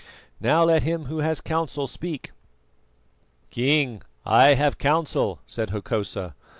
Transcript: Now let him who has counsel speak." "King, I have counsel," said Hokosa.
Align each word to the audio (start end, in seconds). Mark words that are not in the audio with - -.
Now 0.39 0.63
let 0.63 0.81
him 0.81 1.05
who 1.05 1.19
has 1.19 1.41
counsel 1.41 1.85
speak." 1.85 2.31
"King, 3.51 4.01
I 4.25 4.55
have 4.55 4.79
counsel," 4.79 5.41
said 5.45 5.69
Hokosa. 5.69 6.33